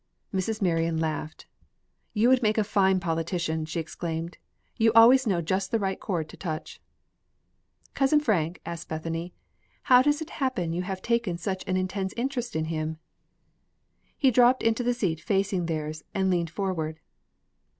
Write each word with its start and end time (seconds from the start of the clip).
Mrs. 0.33 0.63
Marion 0.63 0.97
laughed. 0.97 1.45
"You 2.15 2.29
would 2.29 2.41
make 2.41 2.57
a 2.57 2.63
fine 2.63 2.99
politician," 2.99 3.65
she 3.65 3.79
exclaimed. 3.79 4.39
"You 4.75 4.91
always 4.93 5.27
know 5.27 5.43
just 5.43 5.69
the 5.69 5.77
right 5.77 5.99
chord 5.99 6.27
to 6.29 6.35
touch." 6.37 6.81
"Cousin 7.93 8.19
Frank," 8.19 8.61
asked 8.65 8.89
Bethany, 8.89 9.35
"how 9.83 10.01
does 10.01 10.19
it 10.19 10.31
happen 10.41 10.73
you 10.73 10.81
have 10.81 11.03
taken 11.03 11.37
such 11.37 11.63
an 11.67 11.77
intense 11.77 12.13
interest 12.17 12.55
in 12.55 12.65
him?" 12.65 12.97
He 14.17 14.31
dropped 14.31 14.63
into 14.63 14.81
the 14.81 14.95
seat 14.95 15.21
facing 15.21 15.67
theirs, 15.67 16.03
and 16.15 16.31
leaned 16.31 16.49
forward. 16.49 16.99